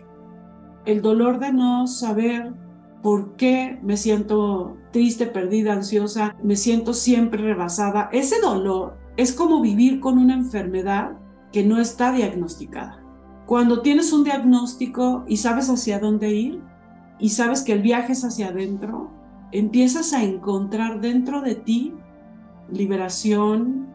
[0.85, 2.53] El dolor de no saber
[3.01, 8.09] por qué me siento triste, perdida, ansiosa, me siento siempre rebasada.
[8.11, 11.17] Ese dolor es como vivir con una enfermedad
[11.51, 13.03] que no está diagnosticada.
[13.45, 16.61] Cuando tienes un diagnóstico y sabes hacia dónde ir
[17.19, 19.11] y sabes que el viaje es hacia adentro,
[19.51, 21.93] empiezas a encontrar dentro de ti
[22.71, 23.90] liberación,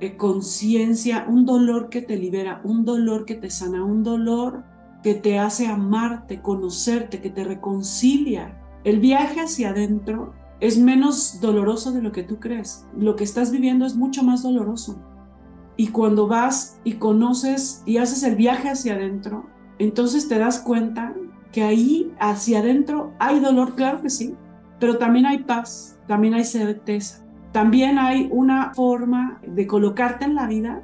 [0.00, 4.64] eh, conciencia, un dolor que te libera, un dolor que te sana, un dolor
[5.02, 8.60] que te hace amarte, conocerte, que te reconcilia.
[8.84, 12.86] El viaje hacia adentro es menos doloroso de lo que tú crees.
[12.96, 15.00] Lo que estás viviendo es mucho más doloroso.
[15.76, 19.46] Y cuando vas y conoces y haces el viaje hacia adentro,
[19.78, 21.14] entonces te das cuenta
[21.52, 24.34] que ahí hacia adentro hay dolor, claro que sí,
[24.80, 30.46] pero también hay paz, también hay certeza, también hay una forma de colocarte en la
[30.46, 30.82] vida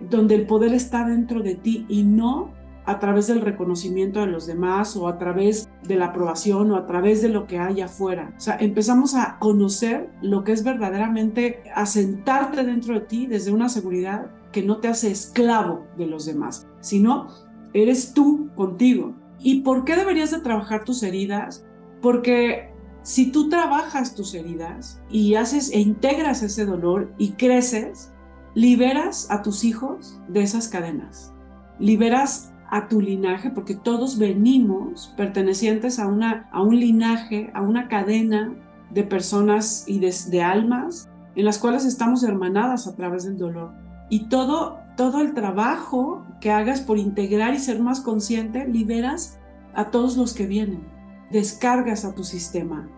[0.00, 2.50] donde el poder está dentro de ti y no
[2.84, 6.86] a través del reconocimiento de los demás o a través de la aprobación o a
[6.86, 8.34] través de lo que hay afuera.
[8.36, 13.68] O sea, empezamos a conocer lo que es verdaderamente asentarte dentro de ti desde una
[13.68, 17.28] seguridad que no te hace esclavo de los demás, sino
[17.72, 19.14] eres tú contigo.
[19.38, 21.64] ¿Y por qué deberías de trabajar tus heridas?
[22.00, 22.71] Porque
[23.02, 28.12] si tú trabajas tus heridas y haces e integras ese dolor y creces,
[28.54, 31.32] liberas a tus hijos de esas cadenas.
[31.78, 37.88] Liberas a tu linaje, porque todos venimos pertenecientes a, una, a un linaje, a una
[37.88, 38.54] cadena
[38.90, 43.72] de personas y de, almas en las cuales estamos hermanadas a través del dolor.
[44.10, 49.38] Y todo, todo el trabajo que hagas por integrar y ser más consciente, liberas
[49.74, 50.86] a todos los que vienen,
[51.32, 52.88] descargas a tu sistema.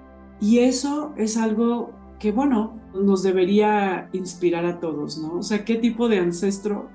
[0.40, 5.38] Y eso es algo que, bueno, nos debería inspirar a todos, ¿no?
[5.38, 6.88] O sea, ¿qué tipo de ancestro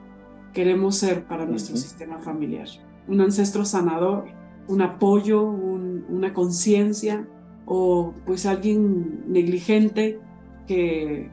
[0.54, 2.68] queremos ser para nuestro sistema familiar.
[3.08, 4.26] Un ancestro sanador,
[4.68, 7.28] un apoyo, una conciencia
[7.66, 10.20] o pues alguien negligente
[10.68, 11.30] que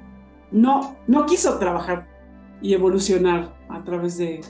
[0.51, 2.07] no, no quiso trabajar
[2.62, 4.40] y evolucionar a través de,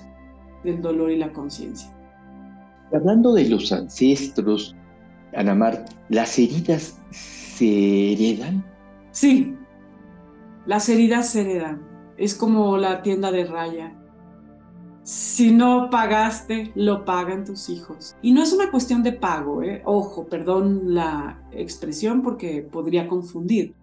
[0.64, 1.92] del dolor y la conciencia.
[2.92, 4.77] Hablando de los ancestros,
[5.37, 8.64] Anamar, ¿las heridas se heredan?
[9.12, 9.55] Sí,
[10.66, 11.83] las heridas se heredan.
[12.16, 13.94] Es como la tienda de raya
[15.07, 18.16] si no pagaste, lo pagan tus hijos.
[18.22, 19.81] Y no es una cuestión de pago, ¿eh?
[19.85, 23.77] ojo, perdón la expresión porque podría confundir.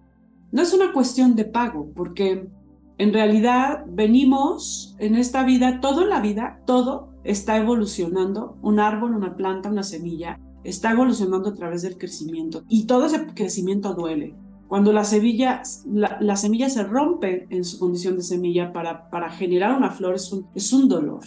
[0.51, 2.49] No es una cuestión de pago, porque
[2.97, 9.15] en realidad venimos en esta vida, todo en la vida, todo está evolucionando, un árbol,
[9.15, 14.35] una planta, una semilla, está evolucionando a través del crecimiento y todo ese crecimiento duele.
[14.67, 19.91] Cuando la, semilla, la, semilla se rompe en su condición de semilla para, generar una
[19.91, 21.23] flor es un, es un dolor.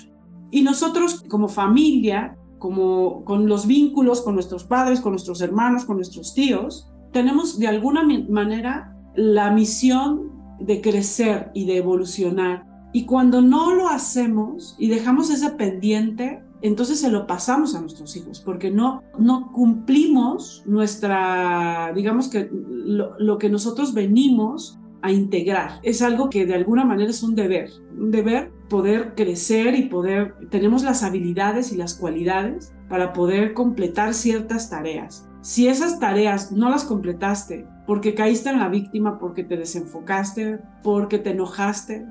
[0.51, 5.97] Y nosotros como familia, como con los vínculos con nuestros padres, con nuestros hermanos, con
[5.97, 12.67] nuestros tíos, tenemos de alguna manera la misión de crecer y de evolucionar.
[12.93, 18.17] Y cuando no lo hacemos y dejamos ese pendiente, entonces se lo pasamos a nuestros
[18.17, 25.81] hijos, porque no, no cumplimos nuestra, digamos que lo, que nosotros venimos a integrar.
[25.83, 30.35] Es algo que de alguna manera es un deber, un deber poder crecer y poder,
[30.51, 35.29] tenemos las habilidades y las cualidades para poder completar ciertas tareas.
[35.43, 41.19] Si esas tareas no las completaste porque caíste en la víctima, porque te desenfocaste, porque
[41.19, 42.05] te enojaste,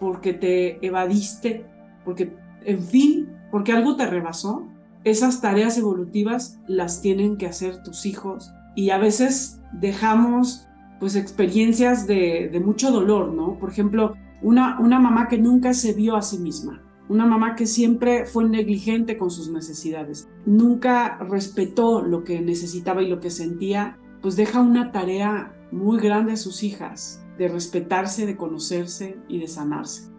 [0.00, 1.64] porque te evadiste,
[2.04, 2.34] porque,
[2.64, 4.66] en fin, porque algo te rebasó,
[5.04, 10.66] esas tareas evolutivas las tienen que hacer tus hijos y a veces dejamos
[10.98, 13.58] pues experiencias de, mucho dolor, ¿no?
[13.58, 17.66] Por ejemplo, una, una mamá que nunca se vio a sí misma, una mamá que
[17.66, 23.98] siempre fue negligente con sus necesidades, nunca respetó lo que necesitaba y lo que sentía,
[24.22, 29.46] pues deja una tarea muy grande a sus hijas de respetarse, de conocerse y de
[29.46, 30.10] sanarse.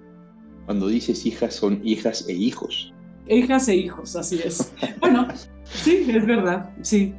[0.66, 2.94] Cuando dices hijas, son hijas e hijos
[3.30, 4.72] hijas e hijos, así es.
[5.00, 5.28] Bueno,
[5.63, 7.13] sí, es verdad, sí.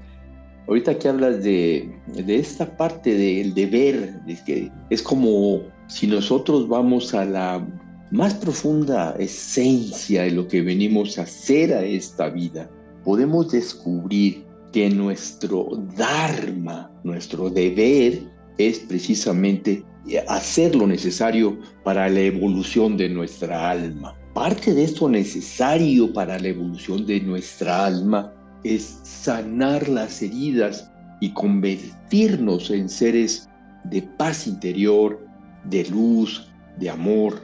[0.66, 6.68] Ahorita que hablas de, de esta parte del deber, es que es como si nosotros
[6.68, 7.66] vamos a la
[8.10, 12.70] más profunda esencia de lo que venimos a hacer a esta vida,
[13.04, 18.20] podemos descubrir que nuestro dharma, nuestro deber,
[18.58, 19.84] es precisamente
[20.26, 24.17] hacer lo necesario para la evolución de nuestra alma.
[24.34, 31.32] Parte de esto necesario para la evolución de nuestra alma es sanar las heridas y
[31.32, 33.48] convertirnos en seres
[33.84, 35.26] de paz interior,
[35.64, 37.42] de luz, de amor.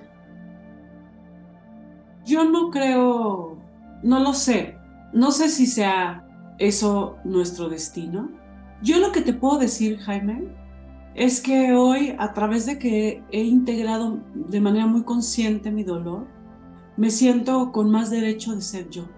[2.24, 3.58] Yo no creo,
[4.02, 4.76] no lo sé,
[5.12, 6.26] no sé si sea
[6.58, 8.30] eso nuestro destino.
[8.82, 10.44] Yo lo que te puedo decir, Jaime,
[11.14, 16.26] es que hoy, a través de que he integrado de manera muy consciente mi dolor,
[16.96, 19.08] me siento con más derecho de ser yo.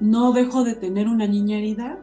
[0.00, 1.98] No dejo de tener una niña herida,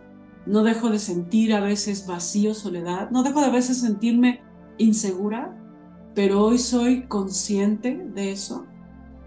[0.45, 4.41] no dejo de sentir a veces vacío, soledad, no dejo de a veces sentirme
[4.77, 5.57] insegura,
[6.15, 8.65] pero hoy soy consciente de eso.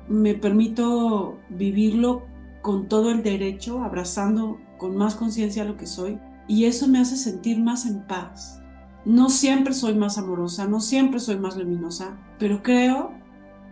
[0.08, 2.24] Me permito vivirlo
[2.62, 7.16] con todo el derecho, abrazando con más conciencia lo que soy, y eso me hace
[7.16, 8.60] sentir más en paz.
[9.04, 13.12] No siempre soy más amorosa, no siempre soy más luminosa, pero creo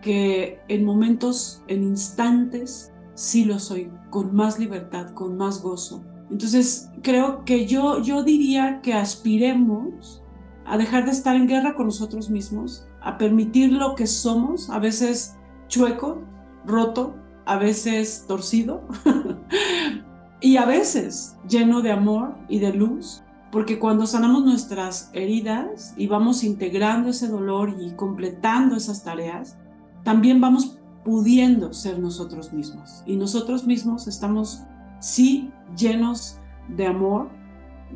[0.02, 6.04] que en momentos, en instantes, sí lo soy, con más libertad, con más gozo.
[6.30, 10.22] Entonces, creo que yo, yo diría que aspiremos
[10.64, 14.78] a dejar de estar en guerra con nosotros mismos, a permitir lo que somos, a
[14.78, 15.36] veces
[15.68, 16.22] chueco,
[16.66, 18.86] roto, a veces torcido
[20.40, 26.06] y a veces lleno de amor y de luz, porque cuando sanamos nuestras heridas y
[26.06, 29.58] vamos integrando ese dolor y completando esas tareas,
[30.02, 33.02] también vamos pudiendo ser nosotros mismos.
[33.06, 34.62] Y nosotros mismos estamos,
[35.00, 36.38] sí, llenos
[36.68, 37.28] de amor,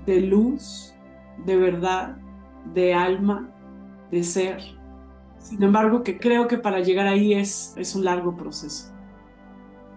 [0.06, 0.94] de luz,
[1.44, 2.16] de verdad,
[2.74, 3.50] de alma,
[4.10, 4.60] de ser.
[5.38, 8.92] Sin embargo, que creo que para llegar ahí es, es un largo proceso.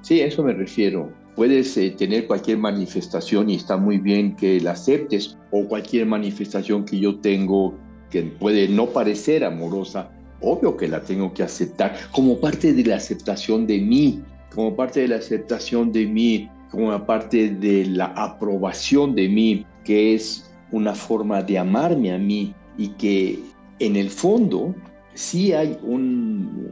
[0.02, 1.12] Sí, a eso me refiero.
[1.36, 6.86] Puedes eh, tener cualquier manifestación y está muy bien que la aceptes o cualquier manifestación
[6.86, 7.76] que yo tengo
[8.10, 10.12] que puede no parecer amorosa,
[10.42, 14.24] obvio que la tengo que aceptar como parte de la aceptación de mí,
[14.54, 20.16] como parte de la aceptación de mí, como parte de la aprobación de mí, que
[20.16, 23.40] es una forma de amarme a mí y que
[23.80, 24.76] en el fondo
[25.14, 26.70] sí hay un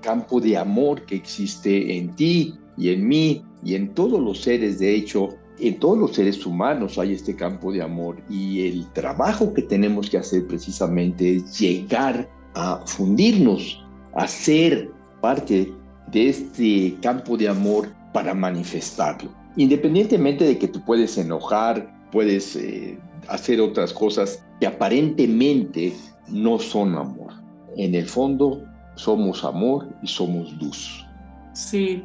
[0.00, 4.78] campo de amor que existe en ti y en mí y en todos los seres,
[4.78, 9.52] de hecho, en todos los seres humanos hay este campo de amor y el trabajo
[9.52, 13.84] que tenemos que hacer precisamente es llegar a fundirnos,
[14.14, 14.90] a ser
[15.20, 15.72] parte
[16.08, 19.30] de este campo de amor para manifestarlo.
[19.56, 22.98] Independientemente de que tú puedes enojar, puedes eh,
[23.28, 25.94] hacer otras cosas que aparentemente
[26.28, 27.32] no son amor.
[27.76, 28.62] En el fondo
[28.96, 31.06] somos amor y somos luz.
[31.54, 32.04] Sí,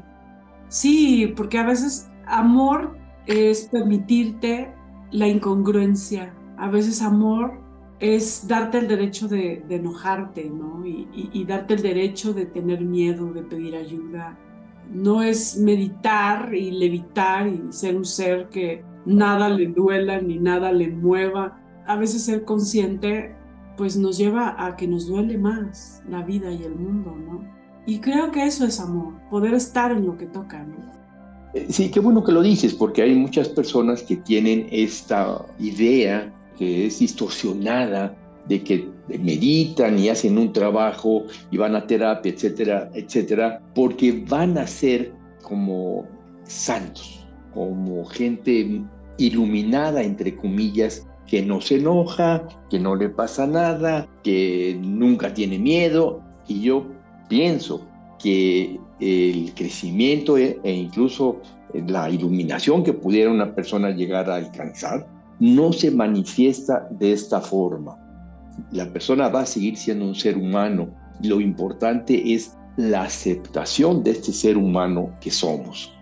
[0.70, 4.74] sí, porque a veces amor es permitirte
[5.12, 6.34] la incongruencia.
[6.58, 7.60] A veces amor
[8.00, 10.86] es darte el derecho de, enojarte, ¿no?
[10.86, 14.38] Y, darte el derecho de tener miedo, de pedir ayuda.
[14.92, 20.72] No es meditar y levitar y ser un ser que nada le duela ni nada
[20.72, 21.60] le mueva.
[21.88, 23.36] A veces ser consciente
[23.76, 27.48] pues nos lleva a que nos duele más la vida y el mundo, ¿no?
[27.86, 30.66] Y creo que eso es amor, poder estar en lo que toca,
[31.70, 36.88] sí, qué bueno que lo dices, porque hay muchas personas que tienen esta idea que
[36.88, 38.16] es distorsionada
[38.48, 44.58] de que meditan y hacen un trabajo y van a terapia, etcétera, etcétera, porque van
[44.58, 46.06] a ser como
[46.44, 48.82] santos, como gente
[49.18, 55.60] iluminada, entre comillas, que no se enoja, que no le pasa nada, que nunca tiene
[55.60, 56.22] miedo.
[56.48, 56.86] Y yo
[57.28, 57.86] pienso
[58.18, 61.42] que el crecimiento e, e incluso
[61.74, 67.98] la iluminación que pudiera una persona llegar a alcanzar no se manifiesta de esta forma.
[68.72, 70.90] La persona va a seguir siendo un ser humano.
[71.22, 75.94] Lo importante es la aceptación de este ser humano que somos.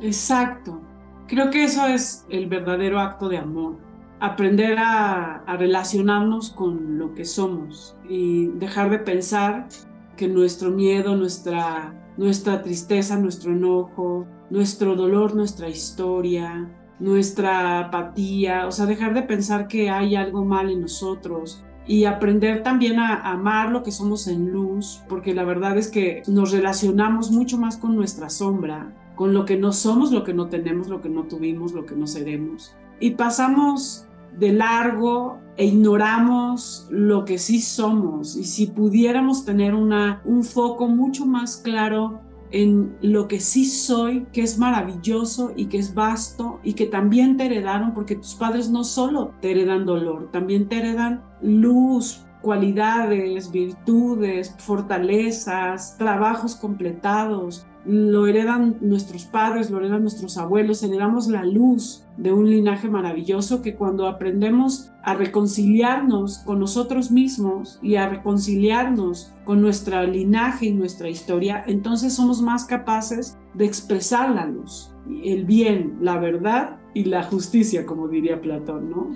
[0.00, 0.80] Exacto.
[1.26, 3.78] Creo que eso es el verdadero acto de amor.
[4.20, 9.68] Aprender a, relacionarnos con lo que somos y dejar de pensar
[10.16, 16.70] que nuestro miedo, nuestra, nuestra tristeza, nuestro enojo, nuestro dolor, nuestra historia,
[17.02, 22.62] nuestra apatía, o sea, dejar de pensar que hay algo mal en nosotros y aprender
[22.62, 27.32] también a amar lo que somos en luz, porque la verdad es que nos relacionamos
[27.32, 31.00] mucho más con nuestra sombra, con lo que no somos, lo que no tenemos, lo
[31.00, 32.76] que no tuvimos, lo que no seremos.
[33.00, 34.06] Y pasamos
[34.38, 38.36] de largo e ignoramos lo que sí somos.
[38.36, 42.20] Y si pudiéramos tener una, un foco mucho más claro
[42.52, 47.36] en lo que sí soy, que es maravilloso y que es vasto y que también
[47.36, 53.50] te heredaron, porque tus padres no solo te heredan dolor, también te heredan luz, cualidades,
[53.50, 62.04] virtudes, fortalezas, trabajos completados, lo heredan nuestros padres, lo heredan nuestros abuelos, heredamos la luz
[62.16, 69.32] de un linaje maravilloso que cuando aprendemos a reconciliarnos con nosotros mismos y a reconciliarnos
[69.44, 75.44] con nuestra linaje y nuestra historia, entonces somos más capaces de expresar la luz, el
[75.44, 79.10] bien, la verdad y la justicia, como diría Platón, ¿no?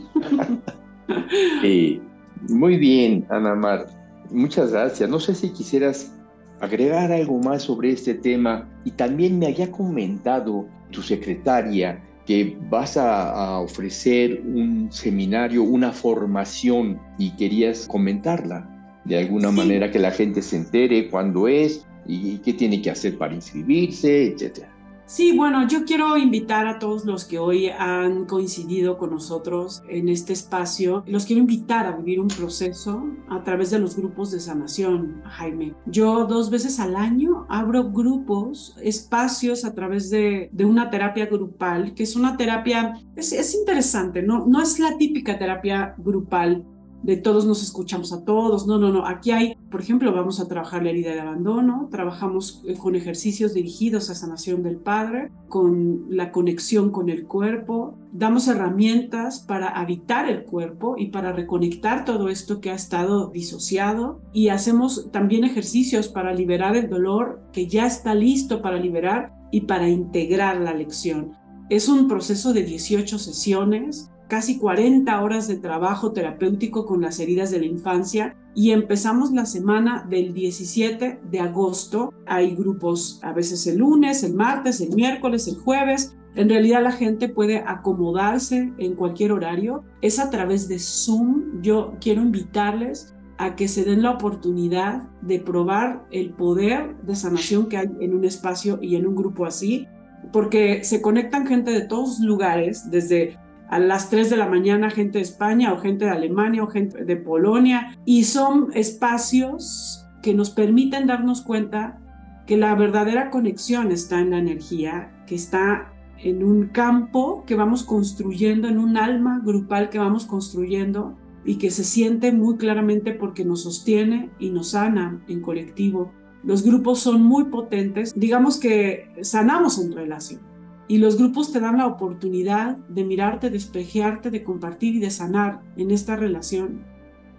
[2.49, 3.87] muy bien, Ana Mar.
[4.31, 5.09] Muchas gracias.
[5.09, 6.13] No sé si quisieras
[6.61, 12.97] agregar algo más sobre este tema y también me había comentado tu secretaria que vas
[12.97, 18.69] a, ofrecer un seminario, una formación y querías comentarla
[19.05, 23.17] de alguna manera que la gente se entere cuándo es y, qué tiene que hacer
[23.17, 24.76] para inscribirse, etcétera.
[25.07, 30.09] Sí, bueno, yo quiero invitar a todos los que hoy han coincidido con nosotros en
[30.09, 34.41] este espacio, los quiero invitar a vivir un proceso a través de los grupos de
[34.41, 35.75] sanación, Jaime.
[35.87, 41.95] Yo dos veces al año abro grupos, espacios a través de, de una terapia grupal,
[41.95, 44.45] que es una terapia, es, es interesante, ¿no?
[44.45, 46.65] no es la típica terapia grupal
[47.07, 48.67] de todos nos escuchamos a todos.
[48.67, 49.07] No, no, no.
[49.07, 54.11] Aquí hay, por ejemplo, vamos a trabajar la herida de abandono, trabajamos con ejercicios dirigidos
[54.11, 60.43] a sanación del padre, con la conexión con el cuerpo, damos herramientas para habitar el
[60.43, 66.35] cuerpo y para reconectar todo esto que ha estado disociado y hacemos también ejercicios para
[66.35, 71.37] liberar el dolor que ya está listo para liberar y para integrar la lección.
[71.71, 77.51] Es un proceso de 18 sesiones casi 40 horas de trabajo terapéutico con las heridas
[77.51, 82.13] de la infancia y empezamos la semana del 17 de agosto.
[82.27, 86.17] Hay grupos a veces el lunes, el martes, el miércoles, el jueves.
[86.35, 89.85] En realidad la gente puede acomodarse en cualquier horario.
[90.01, 91.63] Es a través de Zoom.
[91.63, 97.69] Yo quiero invitarles a que se den la oportunidad de probar el poder de sanación
[97.69, 99.87] que hay en un espacio y en un grupo así,
[100.33, 105.19] porque se conectan gente de todos lugares, desde a las 3 de la mañana gente
[105.19, 107.99] de España o gente de Alemania o gente de Polonia.
[108.05, 112.01] Y son espacios que nos permiten darnos cuenta
[112.47, 117.83] que la verdadera conexión está en la energía, que está en un campo que vamos
[117.83, 123.45] construyendo, en un alma grupal que vamos construyendo y que se siente muy claramente porque
[123.45, 126.13] nos sostiene y nos sana en colectivo.
[126.43, 130.46] Los grupos son muy potentes, digamos que sanamos en relación
[130.89, 135.11] y los grupos te dan la oportunidad de mirarte, de espejearte, de compartir y de
[135.11, 136.85] sanar en esta relación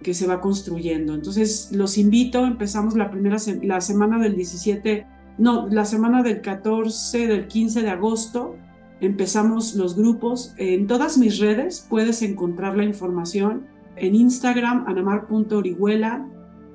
[0.03, 1.13] que se va construyendo.
[1.13, 5.05] Entonces, los invito, empezamos la primera la semana del 17,
[5.37, 8.55] no, la semana del 14, del 15 de agosto,
[8.99, 10.53] empezamos los grupos.
[10.57, 13.65] En todas mis redes puedes encontrar la información.
[13.95, 16.27] En Instagram, anamar.orihuela,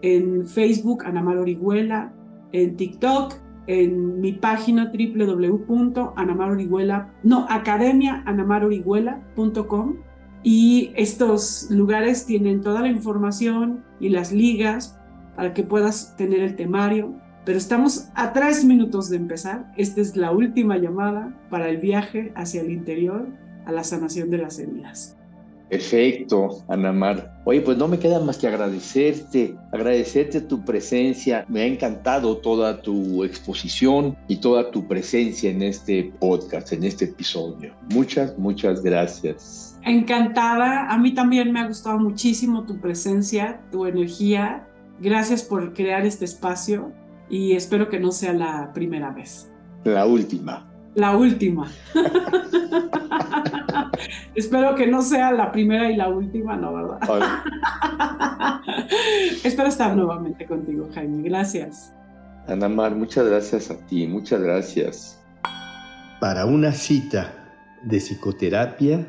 [0.02, 2.12] en Facebook, Anamar Orihuela,
[2.52, 3.34] en TikTok,
[3.66, 9.96] en mi página www.anamarorihuela, no, academiaanamarorihuela.com
[10.42, 14.98] y estos lugares tienen toda la información y las ligas
[15.36, 17.14] para que puedas tener el temario.
[17.44, 19.72] Pero estamos a tres minutos de empezar.
[19.76, 23.28] Esta es la última llamada para el viaje hacia el interior
[23.64, 25.16] a la sanación de las heridas.
[25.72, 27.40] Perfecto, Anamar.
[27.46, 31.46] Oye, pues no me queda más que agradecerte, agradecerte tu presencia.
[31.48, 37.06] Me ha encantado toda tu exposición y toda tu presencia en este podcast, en este
[37.06, 37.72] episodio.
[37.90, 39.78] Muchas, muchas gracias.
[39.82, 40.92] Encantada.
[40.92, 44.68] A mí también me ha gustado muchísimo tu presencia, tu energía.
[45.00, 46.92] Gracias por crear este espacio
[47.30, 49.50] y espero que no sea la primera vez.
[49.84, 50.70] La última.
[50.94, 51.70] La última.
[54.34, 56.98] Espero que no sea la primera y la última, ¿no, verdad?
[59.44, 61.28] Espero estar nuevamente contigo, Jaime.
[61.28, 61.92] Gracias.
[62.46, 65.18] Ana Mar, muchas gracias a ti, muchas gracias.
[66.20, 67.32] Para una cita
[67.84, 69.06] de psicoterapia,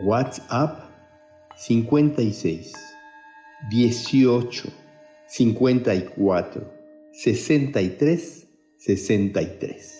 [0.00, 0.90] WhatsApp
[1.56, 2.74] 56
[3.70, 4.68] 18
[5.26, 6.72] 54
[7.12, 9.95] 63 63.